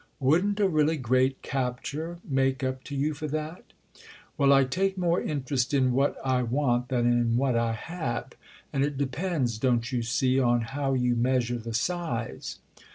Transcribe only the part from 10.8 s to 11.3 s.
you